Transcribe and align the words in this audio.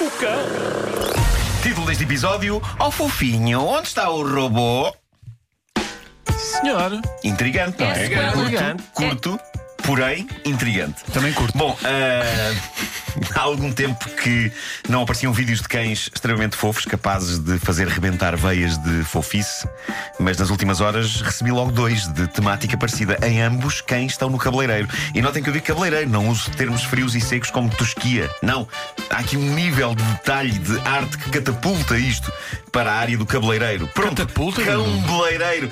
O 0.00 0.10
cão. 0.12 0.38
Título 1.60 1.86
deste 1.86 2.04
episódio: 2.04 2.62
Ó 2.78 2.88
fofinho, 2.88 3.60
onde 3.64 3.88
está 3.88 4.08
o 4.08 4.22
robô? 4.22 4.94
Senhor. 6.36 7.00
Intrigante, 7.24 7.80
não 7.80 7.86
é? 7.88 7.90
É 7.90 7.94
sequela. 8.06 8.32
curto, 8.32 8.84
curto, 8.94 9.40
porém 9.88 10.28
intrigante. 10.44 11.02
Também 11.14 11.32
curto. 11.32 11.56
Bom, 11.56 11.74
ah, 11.82 12.54
há 13.34 13.40
algum 13.40 13.72
tempo 13.72 14.06
que 14.22 14.52
não 14.86 15.00
apareciam 15.00 15.32
vídeos 15.32 15.62
de 15.62 15.68
cães 15.68 16.10
extremamente 16.14 16.56
fofos, 16.56 16.84
capazes 16.84 17.38
de 17.38 17.58
fazer 17.58 17.88
rebentar 17.88 18.36
veias 18.36 18.76
de 18.76 19.02
fofice, 19.04 19.66
mas 20.20 20.36
nas 20.36 20.50
últimas 20.50 20.82
horas 20.82 21.22
recebi 21.22 21.50
logo 21.50 21.72
dois 21.72 22.06
de 22.08 22.26
temática 22.28 22.76
parecida. 22.76 23.16
Em 23.26 23.40
ambos, 23.40 23.80
cães 23.80 24.12
estão 24.12 24.28
no 24.28 24.36
cabeleireiro. 24.36 24.86
E 25.14 25.22
notem 25.22 25.42
que 25.42 25.48
eu 25.48 25.54
digo 25.54 25.64
cabeleireiro, 25.64 26.10
não 26.10 26.28
uso 26.28 26.50
termos 26.50 26.84
frios 26.84 27.14
e 27.14 27.20
secos 27.22 27.50
como 27.50 27.70
tosquia. 27.70 28.28
Não. 28.42 28.68
Há 29.08 29.20
aqui 29.20 29.38
um 29.38 29.54
nível 29.54 29.94
de 29.94 30.02
detalhe, 30.02 30.52
de 30.58 30.78
arte 30.80 31.16
que 31.16 31.30
catapulta 31.30 31.96
isto 31.96 32.30
para 32.70 32.92
a 32.92 32.96
área 32.96 33.16
do 33.16 33.24
cabeleireiro. 33.24 33.88
Pronto, 33.88 34.18
Catapulta? 34.18 34.62
Cão-beleireiro. 34.62 35.70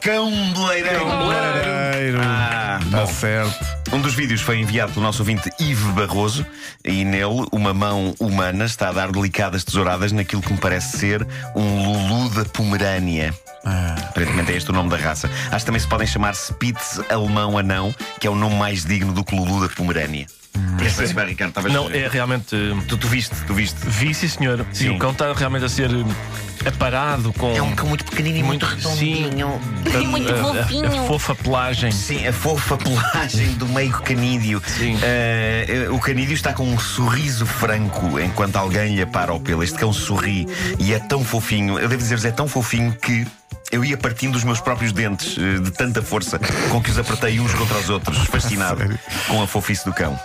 Cão-beleireiro. 0.00 1.04
Cabeleireiro. 1.04 2.20
Ah, 2.22 2.78
Está 2.82 2.98
bom. 3.00 3.06
certo. 3.06 3.55
Um 3.92 4.00
dos 4.00 4.14
vídeos 4.14 4.40
foi 4.40 4.58
enviado 4.58 4.92
pelo 4.92 5.04
nosso 5.04 5.20
ouvinte 5.20 5.48
Yves 5.60 5.92
Barroso 5.94 6.44
e 6.84 7.04
nele 7.04 7.46
uma 7.52 7.72
mão 7.72 8.14
humana 8.18 8.64
está 8.64 8.88
a 8.88 8.92
dar 8.92 9.12
delicadas 9.12 9.64
tesouradas 9.64 10.12
naquilo 10.12 10.42
que 10.42 10.52
me 10.52 10.58
parece 10.58 10.98
ser 10.98 11.26
um 11.54 11.84
Lulu 11.84 12.30
da 12.30 12.44
Pomerânia. 12.44 13.32
Aparentemente 13.64 14.52
é 14.52 14.56
este 14.56 14.70
o 14.70 14.72
nome 14.72 14.90
da 14.90 14.96
raça. 14.96 15.30
Acho 15.50 15.58
que 15.58 15.66
também 15.66 15.80
se 15.80 15.88
podem 15.88 16.06
chamar 16.06 16.34
Spitz 16.34 17.00
alemão 17.08 17.56
anão, 17.56 17.94
que 18.20 18.26
é 18.26 18.30
o 18.30 18.34
nome 18.34 18.56
mais 18.56 18.84
digno 18.84 19.12
do 19.12 19.24
que 19.24 19.34
Lulu 19.34 19.66
da 19.66 19.74
Pomerânia. 19.74 20.26
Esse 20.84 21.04
é 21.04 21.06
super, 21.06 21.26
Ricardo, 21.26 21.50
estavas- 21.50 21.72
Não, 21.72 21.90
é 21.90 22.08
realmente. 22.08 22.54
eh, 22.54 22.82
Tu, 22.88 22.96
tu 22.96 23.08
viste, 23.08 23.34
tu 23.46 23.54
viste. 23.54 23.76
Vi, 23.86 24.12
sim, 24.14 24.28
senhor. 24.28 24.64
Sim. 24.72 24.86
E 24.86 24.90
o 24.90 24.98
cão 24.98 25.10
está 25.10 25.32
realmente 25.32 25.64
a 25.64 25.68
ser 25.68 25.90
eh, 25.90 26.68
aparado 26.68 27.32
com. 27.32 27.54
É 27.56 27.62
um 27.62 27.74
cão 27.74 27.88
muito 27.88 28.04
pequenino 28.04 28.38
e 28.38 28.42
muito, 28.42 28.64
redondinho. 28.66 29.60
Sim, 29.84 29.98
E 30.02 30.06
muito 30.06 30.32
a- 30.32 30.34
a- 30.34 30.44
fofinho. 30.64 30.86
A, 30.86 31.06
fofa 31.06 31.34
pelagem. 31.34 31.90
Sim, 31.92 32.26
a 32.26 32.32
fofa 32.32 32.76
pelagem 32.76 33.52
do 33.54 33.66
meio 33.66 33.92
canídeo. 34.00 34.62
Sim. 34.66 34.98
Eh, 35.02 35.88
o 35.90 35.98
canídeo 35.98 36.34
está 36.34 36.52
com 36.52 36.64
um 36.68 36.78
sorriso 36.78 37.46
franco 37.46 38.18
enquanto 38.20 38.56
alguém 38.56 38.94
lhe 38.94 39.02
apara 39.02 39.32
ao 39.32 39.40
pelo. 39.40 39.62
Este 39.62 39.78
cão 39.78 39.92
sorri 39.92 40.46
e 40.78 40.92
é 40.92 40.98
tão 40.98 41.24
fofinho. 41.24 41.78
Eu 41.78 41.88
devo 41.88 42.00
dizer-vos, 42.02 42.24
é 42.24 42.30
tão 42.30 42.48
fofinho 42.48 42.92
que. 43.00 43.26
Eu 43.72 43.84
ia 43.84 43.96
partindo 43.96 44.36
os 44.36 44.44
meus 44.44 44.60
próprios 44.60 44.92
dentes 44.92 45.34
de 45.34 45.70
tanta 45.72 46.00
força 46.00 46.38
com 46.70 46.80
que 46.80 46.88
os 46.88 46.98
apertei 46.98 47.40
uns 47.40 47.52
contra 47.52 47.76
os 47.78 47.90
outros, 47.90 48.16
fascinado 48.30 48.80
com 49.26 49.42
a 49.42 49.46
fofice 49.46 49.84
do 49.84 49.92
cão. 49.92 50.16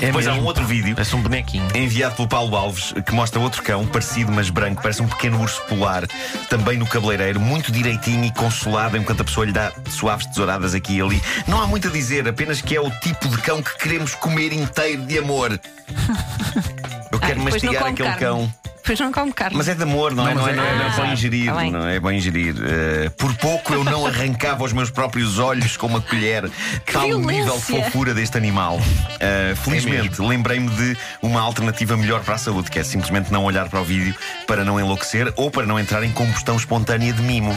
É 0.00 0.06
Depois 0.06 0.26
há 0.26 0.30
mesmo. 0.30 0.44
um 0.44 0.46
outro 0.46 0.64
vídeo 0.64 0.94
Parece 0.94 1.14
um 1.16 1.22
bonequinho. 1.22 1.66
enviado 1.74 2.14
pelo 2.16 2.28
Paulo 2.28 2.56
Alves 2.56 2.92
que 3.04 3.12
mostra 3.12 3.40
outro 3.40 3.62
cão, 3.62 3.86
parecido 3.86 4.30
mas 4.32 4.48
branco, 4.48 4.80
parece 4.80 5.02
um 5.02 5.08
pequeno 5.08 5.40
urso 5.40 5.60
polar, 5.62 6.06
também 6.48 6.76
no 6.78 6.86
cabeleireiro, 6.86 7.40
muito 7.40 7.72
direitinho 7.72 8.24
e 8.24 8.30
consolado, 8.32 8.96
enquanto 8.96 9.20
a 9.22 9.24
pessoa 9.24 9.44
lhe 9.46 9.52
dá 9.52 9.72
suaves 9.90 10.26
tesouradas 10.26 10.74
aqui 10.74 10.96
e 10.96 11.00
ali. 11.00 11.22
Não 11.46 11.60
há 11.60 11.66
muito 11.66 11.88
a 11.88 11.90
dizer, 11.90 12.28
apenas 12.28 12.60
que 12.60 12.76
é 12.76 12.80
o 12.80 12.90
tipo 12.90 13.28
de 13.28 13.38
cão 13.38 13.62
que 13.62 13.76
queremos 13.78 14.14
comer 14.14 14.52
inteiro 14.52 15.02
de 15.02 15.18
amor. 15.18 15.58
Eu 17.10 17.18
quero 17.18 17.40
Ah, 17.40 17.44
mastigar 17.44 17.82
aquele 17.86 18.08
carne. 18.10 18.18
cão. 18.20 18.54
Depois 18.88 19.00
não 19.00 19.12
come 19.12 19.32
carne. 19.34 19.54
Mas 19.54 19.68
é 19.68 19.74
de 19.74 19.82
amor, 19.82 20.14
não, 20.14 20.26
é? 20.26 20.32
Não, 20.34 20.40
Não, 20.42 20.48
é, 20.48 20.52
não, 20.56 20.64
é, 20.64 20.66
é- 20.70 20.78
não 20.78 20.86
é 20.86 20.90
bom 20.96 21.02
Ah, 21.02 21.12
ingerir, 21.12 21.46
tá 21.52 21.54
bem. 21.56 21.70
não 21.70 21.86
é 21.86 22.00
bom 22.00 22.10
ingerir. 22.10 22.54
Eh, 22.58 23.10
por 23.18 23.34
pouco 23.34 23.74
eu 23.74 23.84
não 23.84 24.06
arrancava 24.06 24.64
os 24.64 24.72
meus 24.72 24.88
próprios 24.90 25.38
olhos 25.38 25.76
com 25.76 25.86
uma 25.88 26.00
colher. 26.00 26.50
Tal 26.90 27.02
o 27.02 27.18
nível 27.18 27.26
de 27.58 27.60
violência. 27.66 27.84
fofura 27.84 28.14
deste 28.14 28.38
animal. 28.38 28.80
Eh, 29.20 29.52
felizmente, 29.62 30.22
lembrei-me 30.22 30.70
de 30.70 30.96
uma 31.20 31.38
alternativa 31.42 31.98
melhor 31.98 32.22
para 32.24 32.36
a 32.36 32.38
saúde, 32.38 32.70
que 32.70 32.78
é 32.78 32.82
simplesmente 32.82 33.30
não 33.30 33.44
olhar 33.44 33.68
para 33.68 33.78
o 33.78 33.84
vídeo 33.84 34.14
para 34.46 34.64
não 34.64 34.80
enlouquecer 34.80 35.30
ou 35.36 35.50
para 35.50 35.66
não 35.66 35.78
entrar 35.78 36.02
em 36.02 36.10
combustão 36.10 36.56
espontânea 36.56 37.12
de 37.12 37.20
mimo. 37.20 37.54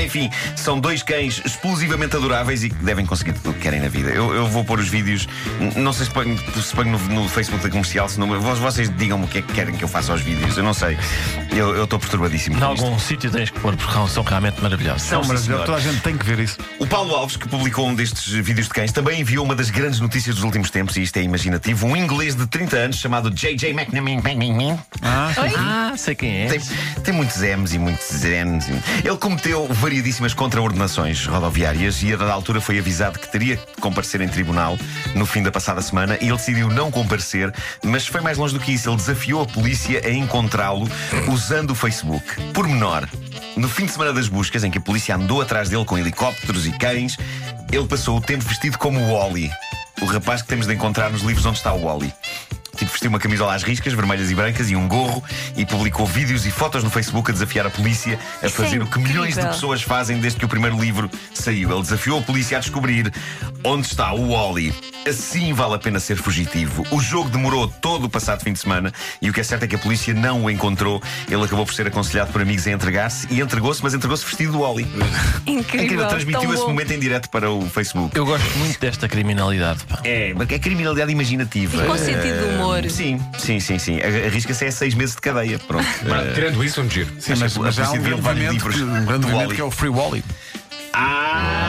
Enfim, 0.00 0.30
são 0.54 0.78
dois 0.78 1.02
cães 1.02 1.42
explosivamente 1.44 2.14
adoráveis 2.14 2.62
e 2.62 2.68
que 2.70 2.76
devem 2.84 3.04
conseguir 3.04 3.32
tudo 3.32 3.50
o 3.50 3.54
que 3.54 3.60
querem 3.60 3.80
na 3.80 3.88
vida. 3.88 4.10
Eu, 4.10 4.32
eu 4.32 4.46
vou 4.46 4.64
pôr 4.64 4.78
os 4.78 4.88
vídeos, 4.88 5.26
não 5.74 5.92
sei 5.92 6.06
se 6.06 6.12
ponho, 6.12 6.38
se 6.38 6.72
ponho 6.74 6.92
no, 6.92 6.98
no 7.22 7.28
Facebook 7.28 7.64
da 7.64 7.70
comercial, 7.70 8.08
se 8.08 8.20
não, 8.20 8.28
vo- 8.40 8.54
vocês 8.54 8.88
digam-me 8.96 9.24
o 9.24 9.28
que 9.28 9.38
é 9.38 9.42
que 9.42 9.52
querem 9.52 9.74
que 9.74 9.82
eu 9.82 9.88
faça 9.88 10.12
aos 10.12 10.20
vídeos. 10.20 10.56
Eu 10.56 10.62
não 10.68 10.74
sei. 10.74 10.98
Eu 11.50 11.84
estou 11.84 11.98
perturbadíssimo. 11.98 12.56
Em 12.56 12.58
isto. 12.58 12.84
algum 12.84 12.98
sítio 12.98 13.30
tens 13.30 13.48
que 13.48 13.58
pôr, 13.58 13.74
porque 13.74 14.08
são 14.08 14.22
realmente 14.22 14.60
maravilhosos. 14.60 15.02
São, 15.02 15.24
senhor. 15.24 15.64
toda 15.64 15.78
a 15.78 15.80
gente 15.80 16.00
tem 16.02 16.16
que 16.16 16.24
ver 16.26 16.38
isso. 16.38 16.58
O 16.78 16.86
Paulo 16.86 17.14
Alves, 17.14 17.38
que 17.38 17.48
publicou 17.48 17.88
um 17.88 17.94
destes 17.94 18.30
vídeos 18.30 18.68
de 18.68 18.74
cães, 18.74 18.92
também 18.92 19.20
enviou 19.20 19.46
uma 19.46 19.54
das 19.54 19.70
grandes 19.70 19.98
notícias 19.98 20.34
dos 20.34 20.44
últimos 20.44 20.70
tempos, 20.70 20.96
e 20.96 21.02
isto 21.02 21.16
é 21.16 21.22
imaginativo. 21.22 21.86
Um 21.86 21.96
inglês 21.96 22.34
de 22.34 22.46
30 22.46 22.76
anos 22.76 22.96
chamado 22.96 23.30
JJ 23.30 23.70
McNamee. 23.70 24.78
Ah? 25.00 25.32
Ah, 25.56 25.94
sei 25.96 26.14
quem 26.14 26.42
é. 26.42 26.48
Tem, 26.48 26.60
tem 27.02 27.14
muitos 27.14 27.40
M's 27.40 27.72
e 27.72 27.78
muitos 27.78 28.06
Z's. 28.08 28.68
Ele 29.02 29.16
cometeu 29.16 29.66
variedíssimas 29.68 30.34
contraordenações 30.34 31.24
rodoviárias 31.24 32.02
e 32.02 32.12
a 32.12 32.16
dada 32.16 32.32
altura 32.32 32.60
foi 32.60 32.78
avisado 32.78 33.18
que 33.18 33.28
teria 33.32 33.56
que 33.56 33.80
comparecer 33.80 34.20
em 34.20 34.28
tribunal 34.28 34.76
no 35.14 35.24
fim 35.24 35.42
da 35.42 35.50
passada 35.50 35.80
semana 35.80 36.18
e 36.20 36.26
ele 36.26 36.36
decidiu 36.36 36.68
não 36.68 36.90
comparecer, 36.90 37.52
mas 37.82 38.06
foi 38.06 38.20
mais 38.20 38.36
longe 38.36 38.52
do 38.52 38.60
que 38.60 38.72
isso. 38.72 38.90
Ele 38.90 38.96
desafiou 38.96 39.42
a 39.42 39.46
polícia 39.46 40.02
a 40.04 40.10
encontrá-lo 40.58 40.88
usando 41.28 41.70
o 41.70 41.74
Facebook. 41.74 42.24
Por 42.52 42.66
menor, 42.66 43.08
no 43.56 43.68
fim 43.68 43.86
de 43.86 43.92
semana 43.92 44.12
das 44.12 44.28
buscas, 44.28 44.64
em 44.64 44.70
que 44.70 44.78
a 44.78 44.80
polícia 44.80 45.14
andou 45.14 45.40
atrás 45.40 45.68
dele 45.68 45.84
com 45.84 45.96
helicópteros 45.96 46.66
e 46.66 46.72
cães, 46.72 47.16
ele 47.70 47.86
passou 47.86 48.18
o 48.18 48.20
tempo 48.20 48.44
vestido 48.44 48.76
como 48.76 48.98
o 48.98 49.14
Wally. 49.14 49.50
O 50.02 50.06
rapaz 50.06 50.42
que 50.42 50.48
temos 50.48 50.66
de 50.66 50.74
encontrar 50.74 51.10
nos 51.10 51.22
livros 51.22 51.46
onde 51.46 51.58
está 51.58 51.72
o 51.72 51.84
Wally. 51.84 52.12
Tipo, 52.76 52.92
vestiu 52.92 53.10
uma 53.10 53.18
camisola 53.18 53.54
às 53.54 53.64
riscas, 53.64 53.92
vermelhas 53.92 54.30
e 54.30 54.34
brancas, 54.36 54.70
e 54.70 54.76
um 54.76 54.86
gorro, 54.86 55.22
e 55.56 55.66
publicou 55.66 56.06
vídeos 56.06 56.46
e 56.46 56.50
fotos 56.50 56.84
no 56.84 56.90
Facebook 56.90 57.28
a 57.30 57.34
desafiar 57.34 57.66
a 57.66 57.70
polícia 57.70 58.18
a 58.40 58.46
Isso 58.46 58.62
é 58.62 58.64
fazer 58.64 58.82
o 58.82 58.86
que 58.86 59.00
milhões 59.00 59.34
de 59.34 59.42
pessoas 59.42 59.82
fazem 59.82 60.20
desde 60.20 60.38
que 60.38 60.44
o 60.44 60.48
primeiro 60.48 60.78
livro 60.80 61.10
saiu. 61.34 61.72
Ele 61.72 61.82
desafiou 61.82 62.20
a 62.20 62.22
polícia 62.22 62.56
a 62.56 62.60
descobrir 62.60 63.12
onde 63.64 63.86
está 63.86 64.12
o 64.12 64.30
Wally. 64.30 64.72
Assim 65.08 65.54
vale 65.54 65.74
a 65.74 65.78
pena 65.78 65.98
ser 65.98 66.16
fugitivo. 66.16 66.86
O 66.90 67.00
jogo 67.00 67.30
demorou 67.30 67.66
todo 67.66 68.04
o 68.04 68.10
passado 68.10 68.42
fim 68.42 68.52
de 68.52 68.58
semana, 68.58 68.92
e 69.22 69.30
o 69.30 69.32
que 69.32 69.40
é 69.40 69.42
certo 69.42 69.62
é 69.62 69.66
que 69.66 69.74
a 69.74 69.78
polícia 69.78 70.12
não 70.12 70.44
o 70.44 70.50
encontrou. 70.50 71.02
Ele 71.30 71.42
acabou 71.42 71.64
por 71.64 71.72
ser 71.74 71.86
aconselhado 71.86 72.30
por 72.30 72.42
amigos 72.42 72.66
a 72.66 72.72
entregar-se, 72.72 73.26
e 73.30 73.40
entregou-se, 73.40 73.82
mas 73.82 73.94
entregou-se 73.94 74.24
vestido 74.24 74.52
do 74.52 74.60
Wally. 74.60 74.86
Incrível. 75.46 75.84
Incrível, 75.84 76.08
transmitiu 76.08 76.52
esse 76.52 76.62
bom. 76.62 76.68
momento 76.68 76.92
em 76.92 76.98
direto 76.98 77.30
para 77.30 77.50
o 77.50 77.68
Facebook. 77.70 78.16
Eu 78.16 78.26
gosto 78.26 78.58
muito 78.58 78.78
desta 78.78 79.08
criminalidade. 79.08 79.84
Pá. 79.84 80.00
É, 80.04 80.34
é 80.48 80.58
criminalidade 80.58 81.10
imaginativa. 81.10 81.84
E 81.84 81.86
com 81.86 81.96
sentido 81.96 82.46
de 82.46 82.54
humor. 82.54 82.84
Eh, 82.84 82.88
Sim, 82.88 83.20
sim, 83.38 83.60
sim, 83.60 83.78
sim. 83.78 84.00
Arrisca-se 84.00 84.66
a 84.66 84.72
seis 84.72 84.94
meses 84.94 85.14
de 85.14 85.20
cadeia. 85.22 85.58
Pronto. 85.58 85.86
Eh, 86.04 86.32
Tirando 86.34 86.62
isso, 86.62 86.82
um 86.82 86.90
giro. 86.90 87.08
sim, 87.18 87.34
mas, 87.38 87.56
a 87.56 87.60
mas 87.60 87.78
há 87.78 87.90
um 87.92 87.98
grande 88.02 88.48
livros 88.50 88.74
que, 88.74 88.82
um 88.82 89.04
grande 89.04 89.26
do 89.26 89.54
que 89.54 89.60
é 89.60 89.64
o 89.64 89.70
Free 89.70 89.88
Wally. 89.88 90.22
Ah! 90.92 91.67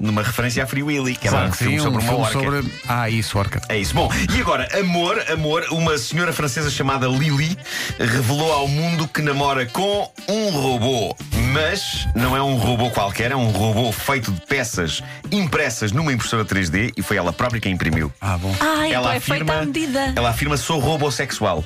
Numa 0.00 0.22
referência 0.22 0.62
a 0.62 0.66
Free 0.66 0.82
Willy, 0.82 1.16
que 1.16 1.28
era 1.28 1.46
um 1.46 1.52
filme 1.52 1.78
Sim, 1.78 1.84
sobre 1.84 1.98
um 1.98 2.02
uma 2.02 2.26
filme 2.28 2.44
orca. 2.44 2.62
sobre. 2.62 2.72
Ah, 2.88 3.08
isso, 3.10 3.38
orca. 3.38 3.60
É 3.68 3.78
isso. 3.78 3.94
Bom, 3.94 4.10
e 4.36 4.40
agora, 4.40 4.68
amor, 4.78 5.22
amor, 5.30 5.64
uma 5.70 5.96
senhora 5.98 6.32
francesa 6.32 6.70
chamada 6.70 7.06
Lily 7.06 7.56
revelou 7.98 8.52
ao 8.52 8.68
mundo 8.68 9.06
que 9.08 9.22
namora 9.22 9.66
com 9.66 10.10
um 10.28 10.50
robô. 10.50 11.16
Mas 11.52 12.06
não 12.14 12.36
é 12.36 12.42
um 12.42 12.56
robô 12.56 12.90
qualquer, 12.90 13.30
é 13.30 13.36
um 13.36 13.48
robô 13.50 13.90
feito 13.92 14.30
de 14.30 14.40
peças 14.42 15.02
impressas 15.30 15.92
numa 15.92 16.12
impressora 16.12 16.44
3D 16.44 16.92
e 16.96 17.02
foi 17.02 17.16
ela 17.16 17.32
própria 17.32 17.60
quem 17.60 17.72
imprimiu. 17.72 18.12
Ah, 18.20 18.36
bom. 18.36 18.54
Ah, 18.60 18.86
então 18.88 19.10
é 19.10 19.20
feita 19.20 19.52
à 19.52 19.64
medida. 19.64 20.12
ela 20.14 20.30
afirma 20.30 20.56
sou 20.56 20.78
robossexual. 20.78 21.64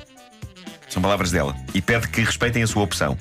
São 0.90 1.00
palavras 1.00 1.30
dela. 1.30 1.56
E 1.72 1.80
pede 1.80 2.08
que 2.08 2.20
respeitem 2.20 2.64
a 2.64 2.66
sua 2.66 2.82
opção. 2.82 3.16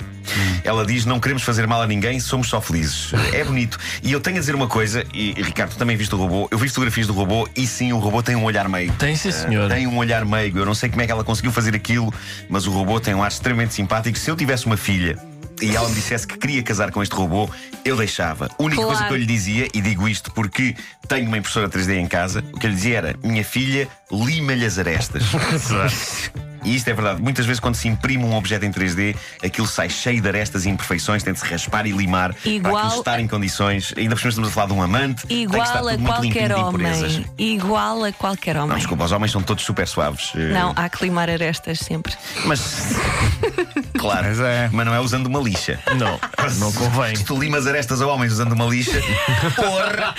Ela 0.64 0.86
diz: 0.86 1.06
Não 1.06 1.20
queremos 1.20 1.44
fazer 1.44 1.68
mal 1.68 1.82
a 1.82 1.88
ninguém, 1.88 2.20
somos 2.20 2.50
só 2.50 2.60
felizes. 2.60 3.12
É 3.32 3.44
bonito. 3.44 3.78
E 4.02 4.12
eu 4.12 4.20
tenho 4.20 4.38
a 4.38 4.40
dizer 4.40 4.56
uma 4.56 4.68
coisa, 4.68 5.06
e 5.14 5.34
Ricardo, 5.34 5.72
tu 5.72 5.78
também 5.78 5.96
viste 5.96 6.14
o 6.16 6.18
robô. 6.18 6.48
Eu 6.50 6.58
vi 6.58 6.68
fotografias 6.68 7.06
do 7.06 7.14
robô 7.14 7.48
e 7.56 7.68
sim, 7.68 7.94
o 7.94 8.00
robô 8.00 8.24
tem 8.24 8.36
um 8.36 8.44
olhar 8.44 8.68
meigo. 8.68 8.94
Tem 8.96 9.16
sim, 9.16 9.32
senhor. 9.32 9.70
Tem 9.70 9.86
um 9.86 9.98
olhar 9.98 10.26
meigo. 10.26 10.58
Eu 10.58 10.66
não 10.66 10.74
sei 10.74 10.90
como 10.90 11.02
é 11.04 11.06
que 11.06 11.12
ela 11.12 11.24
conseguiu 11.24 11.52
fazer 11.52 11.76
aquilo, 11.76 12.12
mas 12.50 12.66
o 12.66 12.72
robô 12.72 13.00
tem 13.00 13.14
um 13.14 13.22
ar 13.22 13.30
extremamente 13.30 13.76
simpático. 13.76 14.18
Se 14.18 14.32
eu 14.32 14.36
tivesse 14.36 14.66
uma 14.66 14.76
filha 14.78 15.18
e 15.62 15.76
ela 15.76 15.88
me 15.90 15.96
dissesse 15.96 16.26
que 16.28 16.38
queria 16.38 16.62
casar 16.64 16.92
com 16.92 17.02
este 17.04 17.14
robô, 17.16 17.50
eu 17.86 17.96
deixava. 17.98 18.46
A 18.58 18.64
única 18.64 18.82
Claro. 18.82 18.90
coisa 18.98 19.08
que 19.08 19.14
eu 19.14 19.18
lhe 19.18 19.26
dizia, 19.26 19.68
e 19.74 19.82
digo 19.82 20.08
isto 20.08 20.32
porque 20.32 20.76
tenho 21.08 21.28
uma 21.28 21.38
impressora 21.38 21.68
3D 21.70 21.98
em 21.98 22.08
casa, 22.08 22.44
o 22.54 22.60
que 22.60 22.66
eu 22.66 22.70
lhe 22.70 22.76
dizia 22.76 22.98
era: 22.98 23.16
Minha 23.24 23.44
filha, 23.44 23.88
lima-lhe 24.12 24.66
as 24.66 24.78
arestas. 24.78 25.24
E 26.62 26.76
isto 26.76 26.90
é 26.90 26.94
verdade. 26.94 27.22
Muitas 27.22 27.46
vezes, 27.46 27.58
quando 27.62 27.76
se 27.76 27.88
imprime 27.88 28.22
um 28.26 28.36
objeto 28.36 28.66
em 28.66 28.70
3D, 28.72 29.16
aquilo 29.42 29.66
sai 29.66 29.90
cheio 29.90 30.22
de 30.22 30.28
arestas 30.28 30.66
e 30.66 30.70
imperfeições, 30.70 31.24
tem 31.24 31.32
de 31.32 31.40
se 31.40 31.46
raspar 31.46 31.86
e 31.88 31.92
limar 31.94 32.34
para 32.34 32.50
Igual 32.50 32.78
aquilo 32.86 33.00
estar 33.00 33.18
em 33.22 33.28
condições. 33.30 33.94
Ainda 33.96 34.14
por 34.14 34.20
cima 34.20 34.30
estamos 34.32 34.50
a 34.50 34.52
falar 34.52 34.68
de 34.68 34.74
um 34.74 34.82
amante. 34.82 35.26
tem 35.26 35.48
que 35.48 35.56
estar 35.56 35.78
Igual 35.80 35.88
a 35.88 35.92
tudo 35.92 36.04
muito 36.04 36.22
limpinho 36.22 36.34
qualquer 36.34 36.54
de 36.54 36.60
impurezas. 36.60 37.16
homem. 37.16 37.26
Igual 37.38 38.04
a 38.04 38.12
qualquer 38.12 38.56
Não, 38.56 38.64
homem. 38.66 38.76
desculpa, 38.78 39.06
os 39.06 39.12
homens 39.14 39.32
são 39.32 39.42
todos 39.42 39.64
super 39.64 39.88
suaves. 39.88 40.34
Eh, 40.36 40.52
Não, 40.52 40.74
há 40.76 40.90
que 40.90 41.02
limar 41.02 41.30
arestas 41.30 41.80
sempre. 41.80 42.14
Mas. 42.44 42.60
claro. 43.98 44.28
Mas 44.28 44.40
é. 44.42 44.70
Mas 44.74 44.86
não 44.86 44.94
é 44.94 45.00
usando 45.00 45.28
uma 45.28 45.40
lixa. 45.50 45.80
Não, 45.98 46.20
não 46.60 46.72
convém. 46.74 47.16
Se 47.16 47.24
tu 47.24 47.38
limas 47.40 47.66
arestas 47.68 48.02
a 48.02 48.08
homens 48.08 48.34
usando 48.34 48.54
uma 48.54 48.66
lixa, 48.66 49.00
porra! 49.56 50.16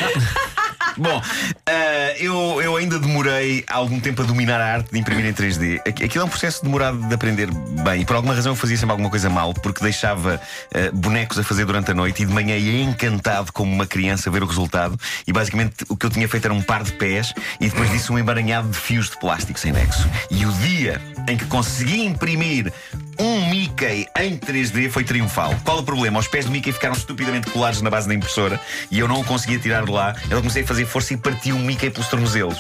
Bom, 0.97 1.23
Ah, 1.67 2.00
eu, 2.19 2.61
eu 2.63 2.77
ainda 2.77 2.99
demorei 2.99 3.65
algum 3.69 4.01
tempo 4.01 4.23
a 4.23 4.25
dominar 4.25 4.61
a 4.61 4.73
arte 4.75 4.91
de 4.93 4.99
imprimir 4.99 5.27
em 5.27 5.33
3D. 5.33 5.81
Aqu- 5.87 6.05
Aquilo 6.05 6.23
é 6.23 6.27
um 6.27 6.29
processo 6.29 6.63
demorado 6.63 6.99
de 6.99 7.15
aprender 7.15 7.49
bem. 7.85 8.03
E 8.03 8.05
por 8.05 8.17
alguma 8.17 8.35
razão 8.35 8.53
eu 8.53 8.57
fazia 8.57 8.77
sempre 8.77 8.93
alguma 8.93 9.11
coisa 9.11 9.29
mal, 9.31 9.53
porque 9.55 9.83
deixava 9.83 10.41
ah, 10.75 10.91
bonecos 10.93 11.39
a 11.39 11.45
fazer 11.45 11.65
durante 11.65 11.91
a 11.91 11.95
noite 11.95 12.23
e 12.23 12.27
de 12.27 12.33
manhã 12.33 12.57
ia 12.57 12.83
encantado 12.83 13.53
como 13.53 13.73
uma 13.73 13.87
criança 13.87 14.29
a 14.29 14.33
ver 14.33 14.43
o 14.43 14.47
resultado. 14.47 14.99
E 15.27 15.33
basicamente 15.33 15.85
o 15.89 15.97
que 15.97 16.07
eu 16.07 16.11
tinha 16.11 16.29
feito 16.29 16.45
era 16.47 16.55
um 16.55 16.63
par 16.63 16.83
de 16.83 16.93
pés 16.93 17.33
e 17.61 17.69
depois 17.69 17.91
disso 17.91 18.13
um 18.13 18.19
emaranhado 18.19 18.69
de 18.69 18.77
fios 18.79 19.11
de 19.11 19.19
plástico 19.19 19.59
sem 19.59 19.73
nexo. 19.73 20.09
E 20.31 20.45
o 20.47 20.53
dia 20.53 21.01
em 21.29 21.37
que 21.37 21.45
consegui 21.47 22.05
imprimir 22.05 22.73
um 23.19 23.51
Mickey 23.51 24.07
em 24.19 24.39
3D 24.39 24.91
foi 24.91 25.05
triunfal. 25.05 25.55
Qual 25.65 25.79
o 25.79 25.83
problema? 25.83 26.19
Os 26.19 26.27
pés 26.27 26.47
do 26.47 26.51
Mickey 26.51 26.73
ficaram 26.73 26.95
estupidamente 26.95 27.51
colados 27.51 27.83
na 27.83 27.91
base 27.91 28.09
da 28.09 28.15
impressora 28.15 28.59
e 28.91 28.99
eu 28.99 29.07
não 29.07 29.21
o 29.21 29.25
conseguia 29.25 29.59
tirar 29.59 29.85
de 29.85 29.91
lá. 29.91 30.15
Eu 30.31 30.39
comecei 30.39 30.63
a 30.63 30.67
fazer 30.67 30.87
força 30.87 31.13
e 31.13 31.17
parti 31.19 31.53
o 31.53 31.59
Mickey 31.59 31.91
pelos 32.01 32.09
tornozelos. 32.09 32.57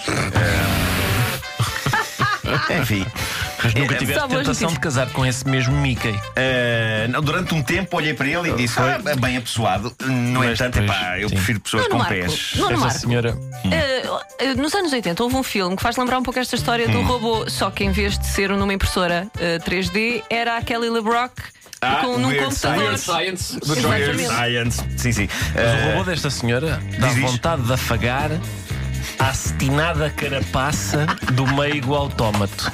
Ah, 2.68 2.80
Enfim. 2.80 3.06
Mas 3.62 3.74
nunca 3.74 3.94
É, 3.94 3.98
tiveste 3.98 4.22
tentação 4.22 4.38
notícias. 4.42 4.72
de 4.72 4.80
casar 4.80 5.10
com 5.10 5.26
esse 5.26 5.46
mesmo 5.46 5.76
Mickey. 5.76 6.14
ah, 6.36 7.06
não, 7.08 7.20
durante 7.20 7.54
um 7.54 7.62
tempo 7.62 7.94
olhei 7.96 8.14
para 8.14 8.26
ele 8.26 8.50
e 8.50 8.54
disse: 8.54 8.74
Foi? 8.74 8.90
ah, 8.90 8.98
bem 9.20 9.36
apessoado. 9.36 9.94
No 10.06 10.40
Mas 10.40 10.52
entanto, 10.58 10.80
depois, 10.80 10.98
epá, 10.98 11.18
eu 11.18 11.28
sim. 11.28 11.34
prefiro 11.36 11.60
pessoas 11.60 11.82
Nuno 11.84 11.92
com 11.92 11.98
Marco, 11.98 12.14
pés. 12.14 12.50
Nuno 12.56 12.70
Esta 12.72 12.84
Marco. 12.86 12.98
senhora. 13.00 13.38
Eh, 13.70 14.54
nos 14.54 14.74
anos 14.74 14.92
80 14.92 15.22
houve 15.22 15.36
um 15.36 15.42
filme 15.42 15.76
que 15.76 15.82
faz 15.82 15.96
lembrar 15.96 16.18
um 16.18 16.22
pouco 16.22 16.40
esta 16.40 16.56
história 16.56 16.88
do 16.88 17.02
robô, 17.02 17.48
só 17.50 17.70
que 17.70 17.84
em 17.84 17.92
vez 17.92 18.18
de 18.18 18.26
ser 18.26 18.48
numa 18.50 18.72
impressora 18.72 19.28
eh, 19.38 19.58
3D, 19.58 20.22
era 20.30 20.56
a 20.56 20.62
Kelly 20.62 20.88
LeBrock 20.88 21.34
Ah, 21.82 21.96
com, 22.00 22.16
num 22.18 22.28
Weird 22.28 22.46
computador. 22.46 22.96
Science. 22.98 23.60
Science. 23.60 24.26
Science. 24.26 24.84
Sim, 24.96 25.12
sim. 25.12 25.28
Mas 25.54 25.82
o 25.84 25.90
robô 25.90 26.04
desta 26.04 26.30
senhora 26.30 26.80
dá 26.98 27.08
diz, 27.08 27.16
diz. 27.16 27.30
vontade 27.30 27.62
de 27.62 27.72
afagar 27.74 28.30
a 29.18 29.28
acetinada 29.28 30.10
carapaça 30.10 31.06
do 31.32 31.46
meigo 31.46 31.94
autómato. 31.94 32.70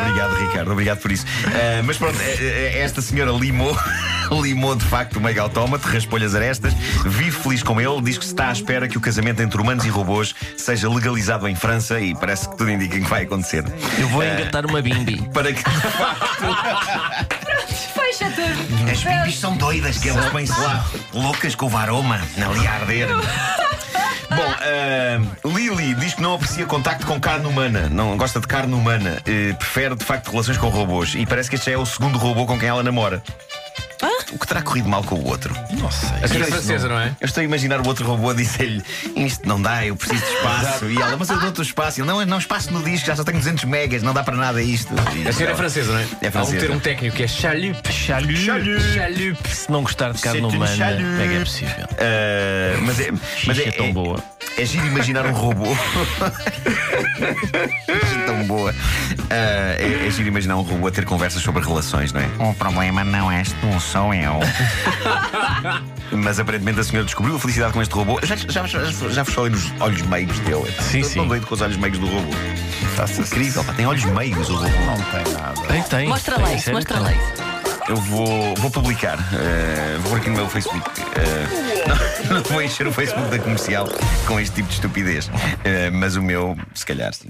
Obrigado, 0.00 0.34
Ricardo, 0.36 0.72
obrigado 0.72 0.98
por 0.98 1.12
isso. 1.12 1.26
Ah, 1.46 1.82
mas 1.84 1.96
pronto, 1.98 2.18
eh, 2.20 2.36
eh, 2.40 2.78
esta 2.80 3.00
senhora 3.00 3.32
limou, 3.32 3.76
limou 4.42 4.74
de 4.74 4.84
facto 4.84 5.16
o 5.16 5.20
mega 5.20 5.42
autómato, 5.42 5.86
raspou-lhe 5.88 6.24
as 6.24 6.34
arestas, 6.34 6.74
vive 7.04 7.32
feliz 7.32 7.62
com 7.62 7.80
ele, 7.80 8.00
diz 8.02 8.18
que 8.18 8.24
se 8.24 8.32
está 8.32 8.48
à 8.48 8.52
espera 8.52 8.88
que 8.88 8.98
o 8.98 9.00
casamento 9.00 9.40
entre 9.42 9.60
humanos 9.60 9.84
e 9.84 9.88
robôs 9.88 10.34
seja 10.56 10.88
legalizado 10.88 11.46
em 11.48 11.54
França 11.54 12.00
e 12.00 12.14
parece 12.14 12.48
que 12.48 12.56
tudo 12.56 12.70
indica 12.70 12.94
que 12.98 13.08
vai 13.08 13.22
acontecer. 13.24 13.64
Eu 13.98 14.08
vou 14.08 14.22
engatar 14.22 14.66
uma 14.66 14.80
bimbi. 14.80 15.22
Para 15.32 15.52
que 15.52 15.62
de 15.62 15.80
facto 15.88 17.46
Fecha 17.92 18.30
tudo. 18.30 18.90
as 18.90 19.02
bibis 19.02 19.38
são 19.38 19.56
doidas, 19.56 19.98
que 19.98 20.08
elas 20.08 20.26
põem-se 20.30 20.58
lá 20.60 20.86
loucas 21.12 21.54
com 21.54 21.66
o 21.68 21.76
aroma 21.76 22.20
ali 22.36 22.66
a 22.66 22.72
arder. 22.72 23.08
Bom, 24.36 24.54
ah, 24.60 25.48
Lily 25.48 25.94
diz 25.94 26.12
que 26.12 26.20
não 26.20 26.34
aprecia 26.34 26.66
contacto 26.66 27.06
com 27.06 27.18
carne 27.18 27.46
humana, 27.46 27.88
não 27.88 28.18
gosta 28.18 28.38
de 28.38 28.46
carne 28.46 28.74
humana, 28.74 29.22
eh, 29.26 29.54
prefere 29.54 29.94
de 29.94 30.04
facto 30.04 30.30
relações 30.30 30.58
com 30.58 30.68
robôs. 30.68 31.14
E 31.14 31.24
parece 31.24 31.48
que 31.48 31.56
este 31.56 31.70
já 31.70 31.72
é 31.72 31.78
o 31.78 31.86
segundo 31.86 32.18
robô 32.18 32.44
com 32.44 32.58
quem 32.58 32.68
ela 32.68 32.82
namora. 32.82 33.22
O 34.32 34.38
que 34.38 34.46
terá 34.46 34.60
corrido 34.60 34.88
mal 34.88 35.02
com 35.04 35.14
o 35.16 35.26
outro? 35.28 35.54
Não 35.78 35.90
sei. 35.90 36.08
A 36.22 36.28
senhora 36.28 36.48
Isso 36.48 36.50
francesa, 36.50 36.88
não 36.88 36.98
é? 36.98 37.16
Eu 37.20 37.26
estou 37.26 37.40
a 37.40 37.44
imaginar 37.44 37.80
o 37.80 37.86
outro 37.86 38.04
robô 38.06 38.30
a 38.30 38.34
dizer-lhe 38.34 38.82
Isto 39.14 39.46
não 39.48 39.60
dá, 39.62 39.86
eu 39.86 39.94
preciso 39.96 40.24
de 40.24 40.32
espaço 40.32 40.84
E 40.86 41.00
ela, 41.00 41.16
mas 41.16 41.30
eu 41.30 41.38
dou-te 41.38 41.60
o 41.60 41.62
espaço 41.62 42.00
ele, 42.00 42.08
não, 42.08 42.24
não, 42.26 42.38
espaço 42.38 42.72
no 42.72 42.82
disco, 42.82 43.06
já 43.06 43.14
só 43.16 43.22
tenho 43.24 43.38
200 43.38 43.64
megas 43.64 44.02
Não 44.02 44.12
dá 44.12 44.24
para 44.24 44.36
nada 44.36 44.60
isto 44.62 44.92
E 45.14 45.28
A 45.28 45.32
senhora 45.32 45.52
é 45.54 45.56
francesa, 45.56 45.92
não 45.92 45.98
é? 46.00 46.02
É 46.02 46.26
Há 46.26 46.28
um 46.28 46.32
francesa. 46.32 46.58
termo 46.58 46.80
técnico 46.80 47.16
que 47.16 47.22
é 47.22 47.28
chalup. 47.28 47.92
Chalup. 47.92 48.34
Chalup. 48.36 49.48
Se 49.48 49.70
não 49.70 49.82
gostar 49.82 50.12
de 50.12 50.20
carne 50.20 50.40
humana, 50.40 51.22
é 51.22 51.28
que 51.28 51.34
é 51.34 51.40
possível? 51.40 51.86
ah, 51.98 52.78
Mas 52.82 53.00
é, 53.00 53.10
mas 53.12 53.56
Xixa 53.56 53.68
é 53.68 53.72
tão 53.72 53.92
boa. 53.92 54.22
É 54.58 54.64
giro 54.64 54.86
imaginar 54.86 55.26
um 55.26 55.32
robô 55.32 55.66
tão 58.26 58.44
boa 58.44 58.74
Ah, 59.30 59.76
é, 59.78 60.06
é 60.06 60.10
giro 60.10 60.28
imaginar 60.28 60.56
um 60.56 60.62
robô 60.62 60.86
a 60.86 60.90
ter 60.90 61.04
conversas 61.04 61.42
sobre 61.42 61.62
relações, 61.62 62.12
não 62.12 62.20
é? 62.20 62.28
O 62.38 62.54
problema 62.54 63.04
não 63.04 63.30
és 63.30 63.52
tu, 63.52 63.80
sou 63.80 64.14
eu 64.14 64.40
Mas 66.10 66.38
aparentemente 66.40 66.80
a 66.80 66.84
senhora 66.84 67.04
descobriu 67.04 67.36
a 67.36 67.38
felicidade 67.38 67.72
com 67.72 67.82
este 67.82 67.94
robô. 67.94 68.18
Já, 68.22 68.36
já, 68.36 68.66
já, 68.66 68.84
já 68.84 69.22
vos 69.22 69.34
falei 69.34 69.50
nos 69.50 69.72
olhos 69.80 70.02
meigos 70.02 70.38
dele. 70.40 70.72
Sim, 70.80 71.00
Estou 71.00 71.22
sim. 71.22 71.28
doido 71.28 71.46
com 71.46 71.54
os 71.54 71.60
olhos 71.60 71.76
meigos 71.76 71.98
do 71.98 72.06
robô. 72.06 72.30
Está-se 72.90 73.20
incrível, 73.20 73.62
pá, 73.64 73.72
tem 73.74 73.86
olhos 73.86 74.04
meigos 74.04 74.48
o 74.48 74.54
robô. 74.54 74.68
Não 74.68 74.96
tem 74.96 75.32
nada. 75.34 75.60
Tem, 75.68 75.82
tem. 75.82 76.08
Mostra 76.08 76.36
Tem, 76.36 76.44
lá 76.44 76.54
isso, 76.54 76.64
sério, 76.64 76.78
mostra 76.78 77.00
tem. 77.04 77.55
Eu 77.88 77.96
vou, 77.96 78.54
vou 78.56 78.70
publicar. 78.70 79.18
eh, 79.32 79.96
vou 80.00 80.10
pôr 80.10 80.18
aqui 80.18 80.28
no 80.28 80.36
meu 80.36 80.48
Facebook. 80.48 80.82
Eh, 81.00 81.86
não, 82.28 82.34
não 82.36 82.42
vou 82.42 82.60
encher 82.60 82.86
o 82.86 82.92
Facebook 82.92 83.28
da 83.30 83.38
comercial 83.38 83.88
com 84.26 84.40
este 84.40 84.56
tipo 84.56 84.68
de 84.68 84.74
estupidez. 84.74 85.30
Eh, 85.64 85.90
mas 85.90 86.16
o 86.16 86.22
meu, 86.22 86.56
se 86.74 86.84
calhar, 86.84 87.14
sim. 87.14 87.28